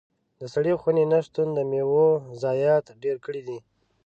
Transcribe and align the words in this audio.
د 0.39 0.41
سړې 0.53 0.73
خونې 0.81 1.05
نه 1.11 1.19
شتون 1.25 1.47
د 1.57 1.59
میوو 1.71 2.07
ضايعات 2.43 2.85
ډېر 3.03 3.17
کړي 3.25 3.41
دي. 3.47 3.59